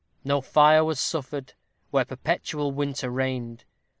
[0.23, 1.53] No fire was suffered,
[1.91, 3.65] where perpetual winter reigned.